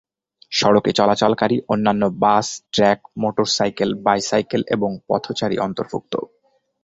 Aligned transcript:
সড়কে 0.51 0.91
চলাচলকারী 0.93 1.57
অন্যান্য 1.67 2.03
বাস, 2.23 2.47
ট্রাক, 2.73 2.99
মোটরসাইকেল, 3.17 3.89
বাইসাইকেল 4.05 4.61
এবং 4.69 4.91
পথচারী 5.07 5.55
অন্তর্ভুক্ত। 5.57 6.13